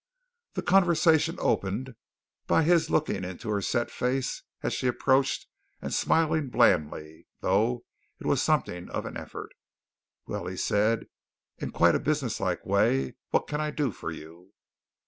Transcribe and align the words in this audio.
The 0.53 0.63
conversation 0.63 1.35
opened 1.37 1.93
by 2.47 2.63
his 2.63 2.89
looking 2.89 3.23
into 3.23 3.51
her 3.51 3.61
set 3.61 3.91
face 3.91 4.41
as 4.63 4.73
she 4.73 4.87
approached 4.87 5.45
and 5.79 5.93
smiling 5.93 6.49
blandly, 6.49 7.27
though 7.41 7.85
it 8.19 8.25
was 8.25 8.41
something 8.41 8.89
of 8.89 9.05
an 9.05 9.15
effort. 9.15 9.51
"Well," 10.25 10.47
he 10.47 10.57
said, 10.57 11.05
in 11.59 11.69
quite 11.69 11.93
a 11.93 11.99
business 11.99 12.39
like 12.39 12.65
way, 12.65 13.13
"what 13.29 13.47
can 13.47 13.61
I 13.61 13.69
do 13.69 13.91
for 13.91 14.09
you?" 14.09 14.53